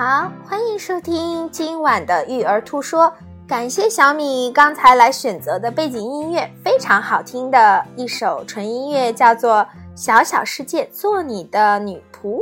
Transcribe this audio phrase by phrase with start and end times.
[0.00, 3.12] 好，欢迎收听今晚的育儿兔说。
[3.46, 9.56] 感谢小米刚才来选择的背景音乐，非常好听的一首纯音乐，叫做
[9.94, 12.38] 《小小世界做你的女仆》。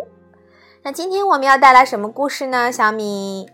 [0.85, 2.71] 那今天我们要带来什么故事呢？
[2.71, 3.51] 小米，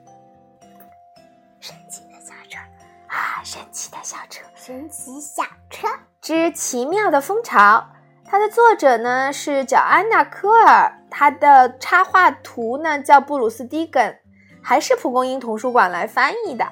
[1.59, 2.59] 神奇的小车
[3.07, 5.89] 啊，神奇的小车，神奇小车
[6.21, 7.83] 之奇妙的蜂巢。
[8.27, 14.19] 它的作者呢是叫安娜科尔，它的插画图呢叫布鲁斯迪根，
[14.63, 16.67] 还是蒲公英图书馆来翻译的。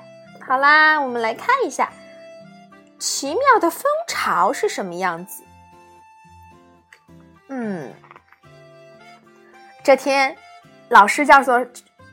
[0.46, 1.91] 好啦，我们来看一下
[2.98, 5.44] 奇妙的蜂巢是什么样子。
[7.48, 7.92] 嗯，
[9.84, 10.36] 这天
[10.88, 11.64] 老师叫做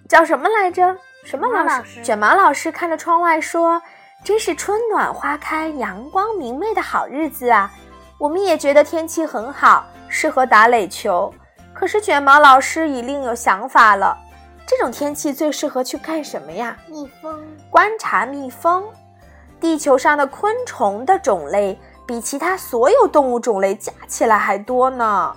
[0.08, 0.98] 叫什么来着？
[1.24, 2.04] 什么老师？
[2.04, 3.82] 卷毛老师看着窗外说
[4.24, 7.72] ：“真是春暖花开、阳光明媚的好日子啊！”
[8.20, 11.34] 我们也觉得天气很好，适合打垒球。
[11.74, 14.16] 可是卷毛老师已另有想法了。
[14.68, 16.76] 这种天气最适合去干什么呀？
[16.90, 17.42] 蜜蜂。
[17.70, 18.84] 观察蜜蜂。
[19.58, 25.34] 地球上的昆虫的种类比其他所有动物种类加起来还多呢。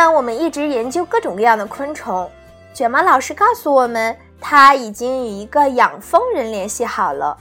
[0.00, 2.30] 呢，我们一直研究各种各样的昆虫。
[2.72, 7.36] 卷毛老师告诉我们，他已经与一个养蜂人联系好了，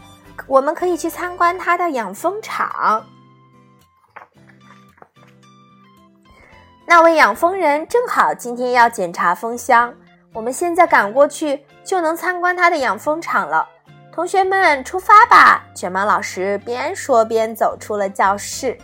[0.45, 3.05] 我们可以去参观他的养蜂场。
[6.85, 9.93] 那位养蜂人正好今天要检查蜂箱，
[10.33, 13.65] 我们现在赶过去就能参观他的养蜂场了。
[14.11, 15.63] 同学们，出发吧！
[15.73, 18.77] 卷毛老师边说边走出了教室。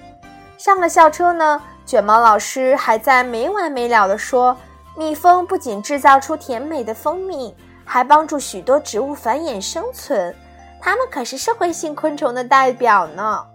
[0.57, 1.61] 上了校车呢。
[1.85, 4.57] 卷毛老师还在没完没了地说
[4.97, 7.55] ：“蜜蜂不仅制造出甜美的蜂蜜，
[7.85, 10.35] 还帮助许多植物繁衍生存。
[10.81, 13.45] 它们可是社会性昆虫的代表呢。”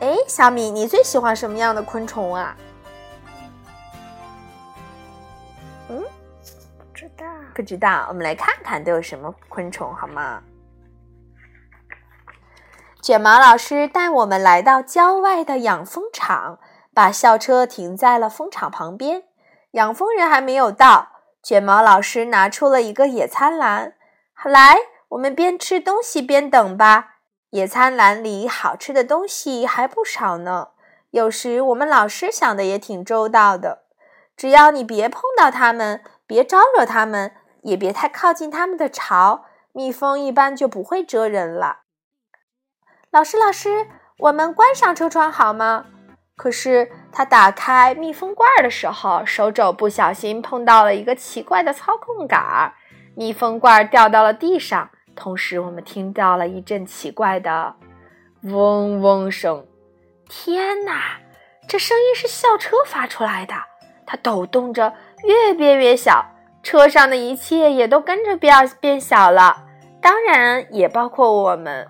[0.00, 2.54] 哎，小米，你最喜欢什么样的昆虫啊？
[5.88, 6.02] 嗯，
[6.78, 8.04] 不知道，不知道。
[8.08, 10.42] 我们来看看都有什么昆虫好吗？
[13.00, 16.58] 卷毛老师带我们来到郊外的养蜂场。
[16.96, 19.24] 把校车停在了蜂场旁边，
[19.72, 21.08] 养蜂人还没有到。
[21.42, 23.92] 卷毛老师拿出了一个野餐篮，
[24.42, 27.16] 来，我们边吃东西边等吧。
[27.50, 30.68] 野餐篮里好吃的东西还不少呢。
[31.10, 33.82] 有时我们老师想的也挺周到的，
[34.34, 41.80] 只要你别碰到它们，别招惹它们，也别太靠近它们的巢，蜜蜂一般就不会蛰人了。
[43.10, 43.86] 老师，老师，
[44.20, 45.84] 我们关上车窗好吗？
[46.36, 52.74] 可是他打开密封罐的时候，手肘不小心碰到了一个奇怪的操控杆，
[53.14, 54.90] 密封罐掉到了地上。
[55.14, 57.74] 同时，我们听到了一阵奇怪的
[58.42, 59.66] 嗡嗡声。
[60.28, 61.18] 天哪，
[61.66, 63.54] 这声音是校车发出来的！
[64.06, 64.92] 它抖动着，
[65.24, 66.22] 越变越小，
[66.62, 69.64] 车上的一切也都跟着变变小了，
[70.02, 71.88] 当然也包括我们。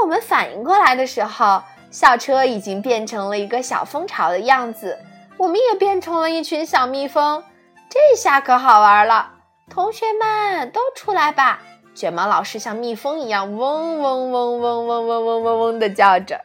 [0.00, 4.98] 我们反应过来的时候，校车已经变成了一个小蜂巢的样子，
[5.36, 7.42] 我们也变成了一群小蜜蜂。
[7.88, 9.30] 这下可好玩了！
[9.68, 11.60] 同学们都出来吧！
[11.94, 16.40] 卷毛老师像蜜蜂一样嗡嗡嗡嗡嗡嗡嗡嗡嗡的叫着。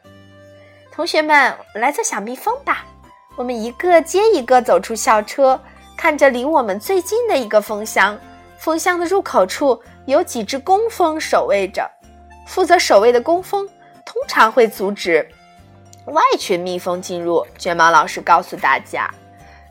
[0.91, 2.85] 同学们，来做小蜜蜂吧！
[3.35, 5.59] 我们一个接一个走出校车，
[5.95, 8.17] 看着离我们最近的一个蜂箱。
[8.57, 11.89] 蜂箱的入口处有几只工蜂守卫着。
[12.45, 13.67] 负责守卫的工蜂
[14.05, 15.27] 通常会阻止
[16.05, 17.45] 外群蜜蜂进入。
[17.57, 19.09] 卷毛老师告诉大家，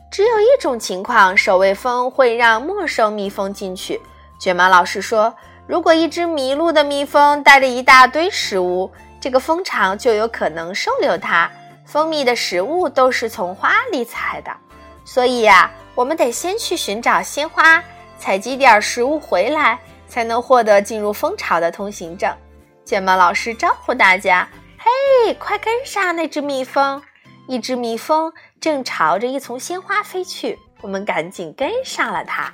[0.09, 4.01] 只有一种情况，守卫蜂会让陌生蜜蜂进去。
[4.39, 5.33] 卷毛老师说，
[5.67, 8.91] 如果一只迷路的蜜蜂带着一大堆食物，
[9.21, 11.49] 这个蜂巢就有可能收留它。
[11.85, 14.51] 蜂蜜的食物都是从花里采的，
[15.05, 17.83] 所以呀，我们得先去寻找鲜花，
[18.17, 22.33] 采集点食物回来，才能获得进入蜂巢的通行证。
[22.85, 24.47] 卷毛老师招呼大家
[24.77, 27.01] ：“嘿，快跟上那只蜜蜂！”
[27.47, 32.53] 一只蜜蜂正朝着一丛鲜花飞去，我们赶紧跟上了它。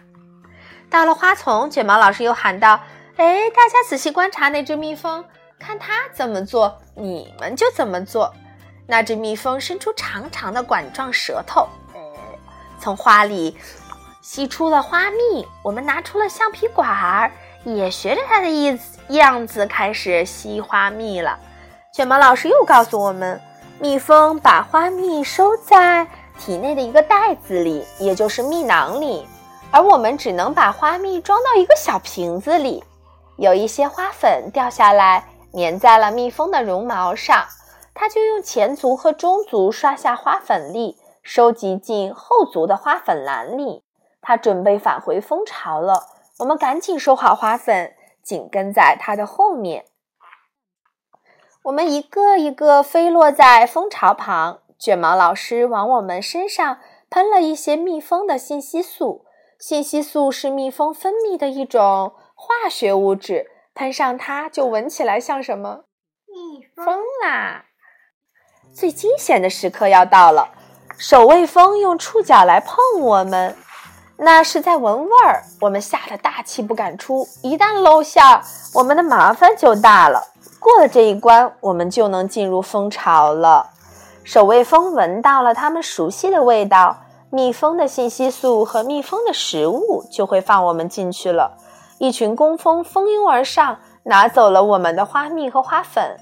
[0.90, 2.80] 到了花丛，卷毛老师又喊道
[3.18, 5.24] ：“哎，大家仔细观察那只蜜蜂，
[5.60, 8.34] 看它怎么做，你们就怎么做。”
[8.88, 11.68] 那只蜜蜂伸出长长的管状舌头，
[12.80, 13.56] 从花里
[14.22, 15.48] 吸出了花蜜。
[15.62, 17.32] 我们拿出了橡皮管儿。
[17.64, 21.38] 也学着它的意思样子开始吸花蜜了。
[21.94, 23.40] 卷毛老师又告诉我们，
[23.80, 26.08] 蜜蜂把花蜜收在
[26.40, 29.28] 体内的一个袋子里，也就是蜜囊里。
[29.72, 32.84] 而我们只能把花蜜装到一个小瓶子里，
[33.38, 37.46] 有一些花粉掉下来，粘在了蜜蜂的绒毛上，
[37.94, 43.84] 它就用前足和中足刷下花粉粒，收集进后足的花粉篮里。
[44.22, 46.04] 它准备返回蜂巢了，
[46.40, 47.94] 我们赶紧收好花粉，
[48.24, 49.86] 紧跟在它的后面。
[51.64, 59.26] 我们一个一个飞落在蜂巢旁，卷毛老师往我们身上喷了一些蜜蜂的信息素。
[59.60, 65.84] 信息素是蜜蜂分泌的一种化学物质，喷上它就闻起来像什么？
[66.26, 67.66] 蜜蜂啦！
[68.74, 70.54] 最惊险的时刻要到了，
[70.98, 73.58] 守卫蜂用触角来碰我们，
[74.22, 75.42] 那是在闻味儿。
[75.62, 78.42] 我们吓得大气不敢出，一旦露馅儿，
[78.74, 80.22] 我们的麻烦就大了。
[80.60, 83.70] 过了这一关，我们就能进入蜂巢了。
[84.26, 86.98] 守卫蜂闻到了它们熟悉的味道。
[87.32, 91.52] 蜜蜂的信息素和蜜蜂的食物就会放我们进去了。
[92.00, 96.18] 一群工蜂蜂拥而上，拿走了我们的花蜜和花粉。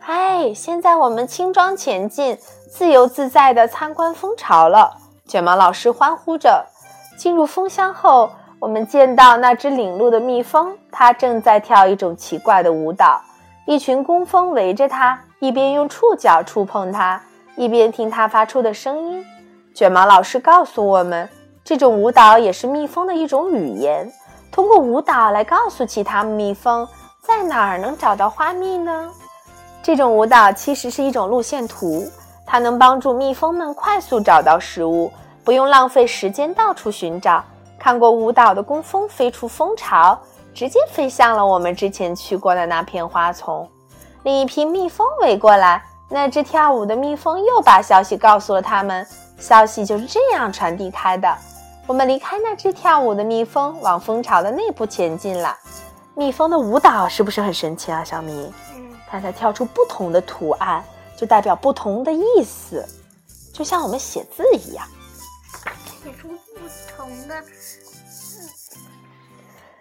[0.00, 2.36] 哎，现在我们轻装前进，
[2.68, 4.96] 自由自在地参观蜂巢了。
[5.28, 6.66] 卷毛老师欢呼着。
[7.18, 8.30] 进入蜂箱后，
[8.60, 13.20] 我们见到那只领路的蜜蜂，它正在跳一种奇怪的舞蹈。
[13.66, 17.20] 一群工蜂围着它，一边用触角触碰它，
[17.56, 19.26] 一边听它发出的声音。
[19.74, 21.28] 卷毛老师告诉我们，
[21.64, 24.08] 这种舞蹈也是蜜蜂的一种语言，
[24.52, 26.86] 通过舞蹈来告诉其他蜜蜂
[27.20, 29.10] 在哪儿能找到花蜜呢？
[29.82, 32.06] 这种舞蹈其实是一种路线图，
[32.46, 35.10] 它能帮助蜜蜂们快速找到食物，
[35.48, 37.42] 不用浪费时间到处寻找。
[37.78, 40.20] 看过舞蹈的工蜂飞出蜂巢，
[40.52, 43.66] 直接飞向了我们之前去过的那片花丛。
[44.24, 49.06] 另一批蜜蜂围过来，那只跳舞的蜜蜂又把消息告诉了他们。
[49.38, 51.34] 消息就是这样传递开的。
[51.86, 55.56] 我们离开那只跳舞的蜜蜂，往蜂巢的内部前进了。
[56.14, 58.52] 蜜蜂的舞蹈是不是很神奇啊，小明？
[58.76, 60.84] 嗯，它在跳出不同的图案，
[61.16, 62.86] 就代表不同的意思，
[63.50, 64.86] 就像我们写字一样。
[66.08, 66.60] 写出不
[66.96, 67.34] 同的。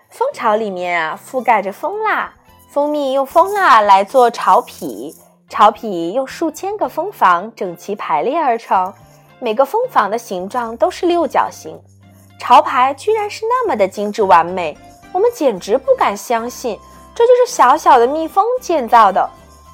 [0.10, 2.34] 蜂巢里面啊，覆盖着蜂蜡，
[2.70, 5.16] 蜂蜜用蜂蜡来做巢脾，
[5.48, 8.94] 巢脾用数千个蜂房整齐排列而成。
[9.40, 11.80] 每个蜂房的形状都是六角形，
[12.38, 14.78] 巢牌居然是那么的精致完美，
[15.14, 16.78] 我们简直不敢相信，
[17.16, 19.30] 这就是小小的蜜蜂建造的。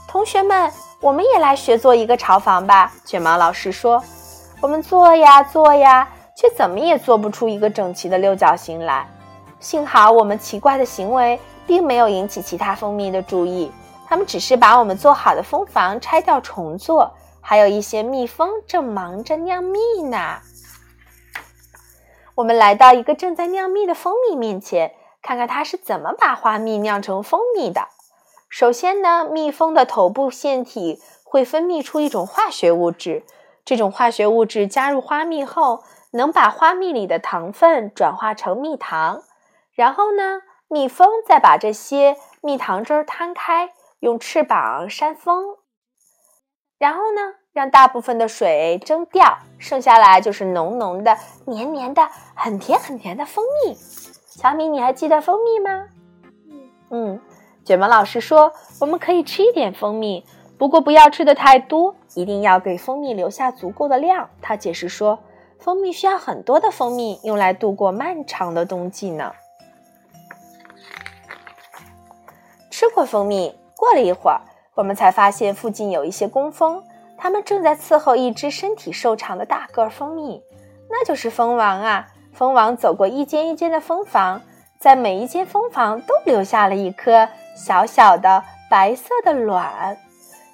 [0.08, 2.94] 同学们，我们也来学做一个巢房吧。
[3.06, 4.04] 卷毛老师说
[4.62, 9.08] ：“我们做呀做呀，却怎么也做不出一个整齐的六角形来。
[9.60, 13.72] 幸好我们奇怪的行为并没有引起其他蜂蜜的注意，
[14.08, 17.12] 他们只是把我们做好的蜂房拆掉重做。”
[17.46, 20.40] 还有一些蜜蜂正忙着酿蜜呢。
[22.36, 27.90] 我们来到一个正在酿蜜的蜂蜜面前，看看它是怎么把花蜜酿成蜂蜜的。
[28.48, 33.24] 首先呢，蜜蜂的头部腺体会分泌出一种化学物质，
[33.66, 35.84] 这种化学物质加入花蜜后，
[36.14, 39.24] 能把花蜜里的糖分转化成蜜糖。
[39.74, 45.58] 然后呢，蜜蜂再把这些蜜糖汁儿摊开，用翅膀扇风。
[46.78, 53.74] 然后呢，让大部分的水蒸掉，剩下来就是浓浓的、黏黏的、很甜很甜的蜂蜜。
[53.74, 55.88] 小米，你还记得蜂蜜吗？
[56.50, 57.22] 嗯嗯，
[57.64, 58.52] 卷毛老师说，
[58.82, 60.26] 我们可以吃一点蜂蜜，
[60.58, 64.30] 不过不要吃的太多，一定要给蜂蜜留下足够的量。
[64.42, 65.18] 他解释说，
[65.64, 69.32] 蜂蜜需要很多的蜂蜜用来度过漫长的冬季呢。
[72.70, 74.42] 吃过蜂蜜，过了一会儿。
[74.76, 76.84] 我们才发现附近有一些工蜂，
[77.18, 80.44] 它们正在伺候一只身体瘦长的大个蜂蜜，
[80.90, 82.08] 那就是蜂王啊！
[82.34, 84.42] 蜂王走过一间一间的蜂房，
[84.78, 89.98] 在每一间蜂房都留下了一颗小小的白色的卵。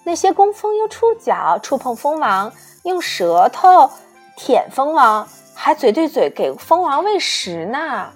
[0.03, 3.89] 那些工蜂用触角触碰蜂王，用舌头
[4.41, 8.07] 舔蜂王，还嘴对嘴给蜂王喂食呢。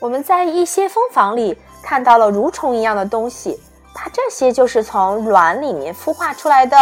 [0.00, 3.60] 我们在一些蜂房里看到了蠕虫一样的东西。
[3.94, 6.76] 它这些就是从卵里面孵化出来的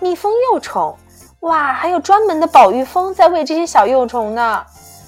[0.00, 0.98] 蜜蜂幼虫，
[1.40, 4.66] 哇，还有专门的保育蜂在喂这些小幼虫呢。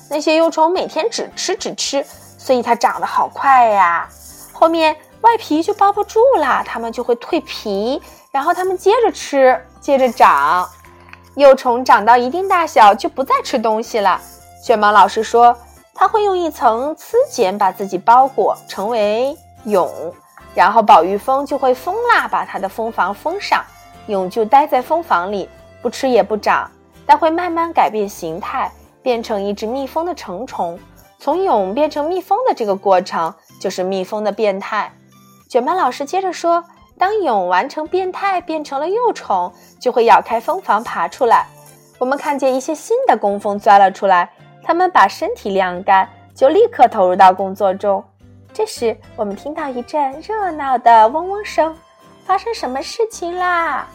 [0.08, 2.06] 那些幼虫每天只吃只吃，
[2.38, 4.08] 所以它长得好快呀。
[4.52, 8.00] 后面外皮就包不住了，它们就会蜕皮，
[8.30, 10.70] 然后它们接着吃，接着长。
[11.36, 14.18] 幼虫长到一定大小就不再吃东西了。
[14.64, 15.56] 卷毛老师说，
[15.94, 19.86] 它会用一层丝茧把自己包裹，成为蛹。
[20.54, 23.62] 然后保育蜂就会蜂蜡把它的蜂房封上，
[24.06, 25.46] 蛹就待在蜂房里，
[25.82, 26.70] 不吃也不长，
[27.04, 30.78] 但会慢慢改变形态，变成一只蜜蜂的成虫。
[31.18, 34.90] 从蛹变成蜜蜂的这个过程，就是蜜蜂的变态。
[35.50, 36.64] 卷毛老师接着说
[36.98, 41.46] ：“当蛹完成变态，变成了幼虫，就会咬开蜂房爬出来。
[41.98, 44.30] 我们看见一些新的工蜂钻了出来，
[44.62, 48.02] 它们把身体晾干，就立刻投入到工作中。
[48.52, 51.74] 这时，我们听到一阵热闹的嗡嗡声。
[52.24, 53.86] 发生什么事情啦？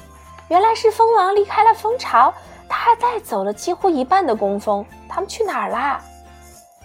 [0.47, 2.33] 原来是蜂王离开了蜂巢，
[2.69, 4.85] 他还带走了几乎一半的工蜂。
[5.09, 5.99] 他们去哪儿啦？”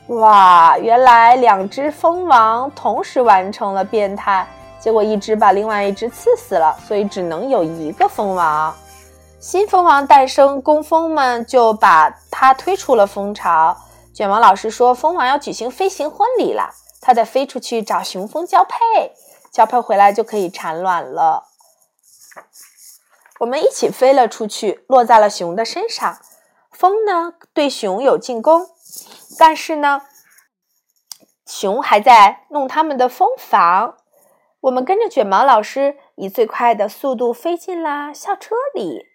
[0.08, 0.78] 哇！
[0.78, 4.46] 原来两只蜂王同时完成了变态，
[4.86, 8.72] 结果一只把另外一只刺死了，所以只能有一个蜂王。
[9.40, 13.76] 新蜂王诞生，工蜂们就把它推出了蜂巢。
[14.14, 19.12] 卷毛老师说，蜂王要举行飞行婚礼了，它得飞出去找雄蜂交配，
[19.50, 21.48] 交配回来就可以产卵了。
[23.40, 26.18] 我们一起飞了出去，落在了熊的身上。
[26.70, 28.68] 蜂呢，对熊有进攻。
[29.36, 30.02] 但是呢，
[31.44, 33.96] 熊还在弄他们的蜂房。
[34.62, 39.06] 我们跟着卷毛老师以最快的速度飞进了校车里。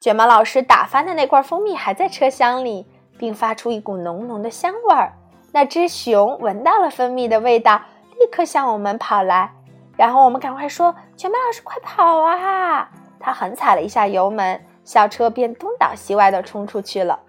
[0.00, 2.86] 卷毛老师打翻的那罐蜂蜜还在车厢里，
[3.18, 5.14] 并发出一股浓浓的香味儿。
[5.52, 7.80] 那只熊闻到了蜂蜜的味道，
[8.18, 9.52] 立刻向我们跑来。
[9.96, 17.20] 然后我们赶快说：“卷毛老师，快跑啊！”他狠踩了一下油门，校车便东倒西歪地冲出去了。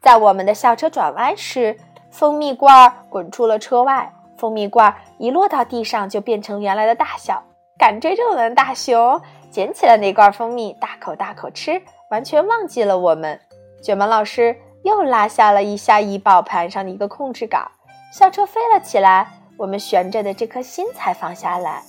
[0.00, 1.78] 在我们的校车转弯时，
[2.10, 4.12] 蜂蜜罐滚出了车外。
[4.36, 7.42] 蜂蜜罐一落到地上，就变成原来的大小。
[7.78, 13.40] 敢追着我们的大熊捡起了那罐蜂蜜，大口大口吃，完全忘记了我们。
[13.82, 17.68] 卷毛老师又拉下了一下仪表盘上的一个控制杆，
[18.12, 19.28] 校车飞了起来。
[19.56, 21.82] 我们悬着的这颗心才放下来。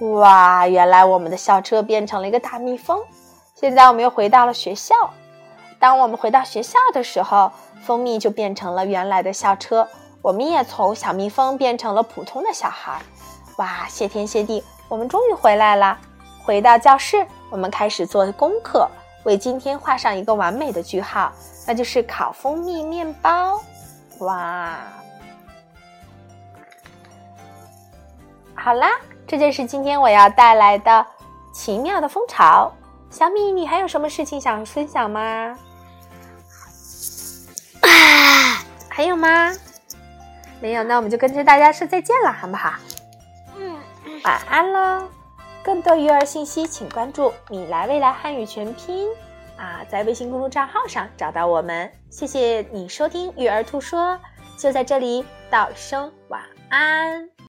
[0.00, 3.00] 哇，原来我们的校车变成了一个大蜜蜂。
[3.54, 4.94] 现在我们又回到了学校。
[5.78, 9.88] 当我们回到学校的时候，蜂蜜就变成了原来的校车，
[10.24, 12.98] 我们也从小蜜蜂变成了普通的小孩。
[13.56, 15.98] 哇，谢天谢地，我们终于回来了！
[16.42, 18.88] 回到教室，我们开始做功课，
[19.24, 21.30] 为今天画上一个完美的句号，
[21.66, 23.60] 那就是烤蜂蜜面包。
[24.20, 24.78] 哇，
[28.54, 28.92] 好啦，
[29.26, 31.06] 这就是今天我要带来的
[31.52, 32.72] 奇妙的蜂巢。
[33.10, 35.20] 小米，你还有什么事情想分享吗？
[37.82, 39.52] 啊还有吗？
[40.64, 42.72] 没有，那我们就跟着大家说再见了，好不好？
[43.54, 43.76] 嗯，
[44.24, 45.06] 晚安喽！
[45.62, 49.06] 更多育儿信息，请关注“米来未来汉语全拼”
[49.60, 51.92] 啊，在微信公众账号上找到我们。
[52.08, 54.14] 谢谢你收听《育儿兔说》，
[54.58, 56.40] 就在这里道一声晚
[56.70, 57.33] 安。